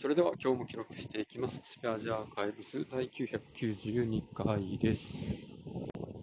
[0.00, 1.60] それでは今日も記録していきます。
[1.62, 5.12] スペアジアーカイブス第992回です。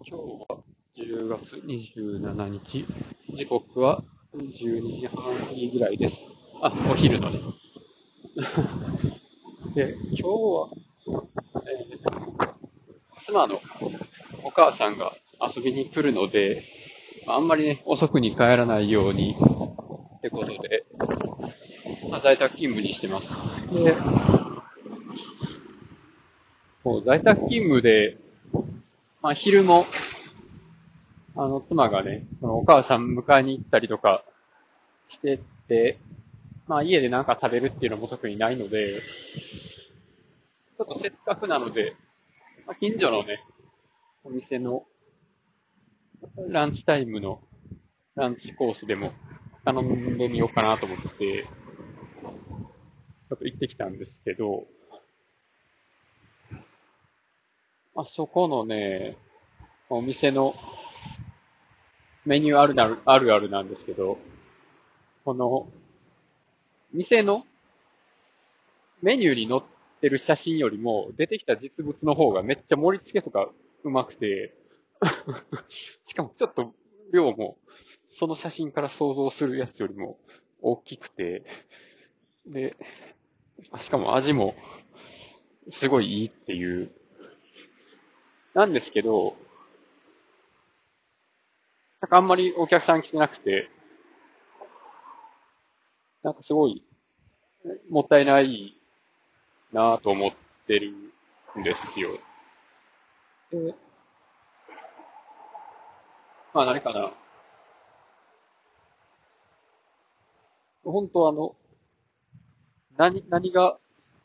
[0.04, 0.58] 今日は
[0.96, 2.84] 10月27日、
[3.36, 4.02] 時刻は
[4.34, 6.18] 12時半過ぎぐらいです。
[6.60, 7.38] あ、お昼のね。
[9.76, 10.70] で、今日は、
[11.62, 13.60] えー妻の
[14.42, 16.64] お母さんが遊びに来るので、
[17.28, 19.36] あんまりね、遅くに帰らないように
[20.16, 20.87] ってことで、
[22.28, 23.30] 在宅勤務にしてます。
[23.72, 23.96] で、
[26.84, 28.18] こう在宅勤務で、
[29.22, 29.86] まあ、昼も、
[31.34, 34.24] あの、妻がね、そのお母さん迎えに行ったりとか
[35.08, 35.98] してって、
[36.66, 41.96] まあ、家でなんか食べるっていうのも特にないので、ちょっとせっかくなので、
[42.66, 43.42] まあ、近所のね、
[44.22, 44.84] お店の
[46.50, 47.40] ランチタイムの
[48.16, 49.12] ランチコースでも
[49.64, 51.46] 頼んでみようかなと思って、
[53.28, 54.66] ちょっと行ってきたんですけど、
[57.94, 59.18] あそこのね、
[59.90, 60.54] お店の
[62.24, 64.18] メニューあるなる、あるあるなんですけど、
[65.24, 65.66] この、
[66.92, 67.44] 店の
[69.02, 69.62] メニューに載っ
[70.00, 73.50] てる写真よりも、出てきた実物の方がめっちゃ盛り付けとか
[73.84, 74.54] うまくて、
[76.06, 76.72] しかもちょっと
[77.12, 77.58] 量も、
[78.08, 80.18] その写真から想像するやつよりも
[80.62, 81.44] 大きくて、
[82.46, 82.74] で、
[83.78, 84.54] しかも味も
[85.70, 86.90] すごいいいっていう。
[88.54, 89.36] なんですけど、
[92.00, 93.70] なんかあんまりお客さん来てなくて、
[96.22, 96.82] なんかすごい
[97.90, 98.74] もったいない
[99.72, 100.32] なぁと思っ
[100.66, 100.92] てる
[101.58, 102.18] んですよ。
[103.50, 103.74] で、
[106.54, 107.12] まあ何かな。
[110.84, 111.54] 本当あの、
[112.98, 113.78] 何、何が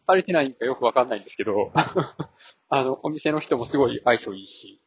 [0.07, 1.71] 足りてないんかよくわかんないんですけど、
[2.69, 4.81] あの、お店の人もすごい愛想いいし、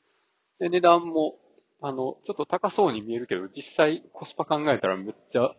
[0.58, 1.38] で、値段も、
[1.80, 5.54] あの、ちょっと高そうに見えるけど、実際コスパ考えたらめっちゃ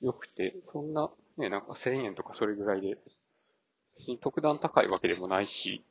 [0.00, 2.96] 良くて、そんな、ね、なんか1000円とかそれぐらいで、
[3.98, 5.84] 別に特段高いわけでもないし、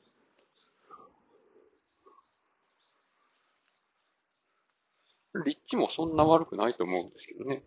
[5.45, 7.63] 立地もそんな悪くないと思うんですけどね。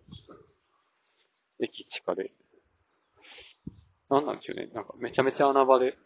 [1.60, 2.32] 駅地下で。
[4.10, 4.68] なんなんでしょうね。
[4.72, 5.96] なんかめちゃめちゃ穴場で、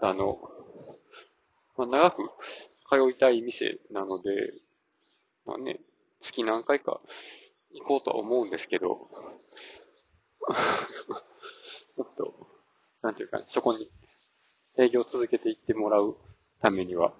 [0.00, 0.38] あの、
[1.76, 2.22] まあ、長く
[2.88, 4.30] 通いたい店なので、
[5.44, 5.80] まあね、
[6.22, 7.00] 月何回か
[7.72, 8.88] 行こうとは思うんですけど、
[11.96, 12.48] もっと、
[13.02, 13.90] なんていうか、そこに
[14.78, 16.16] 営業を続けていってもらう
[16.60, 17.14] ためには、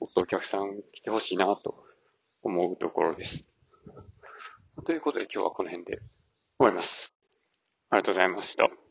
[0.00, 1.84] もっとお客さん来てほしいなと
[2.42, 3.44] 思うところです。
[4.84, 6.04] ということで今日はこの辺で終
[6.58, 7.14] わります。
[7.90, 8.81] ありがとうございました。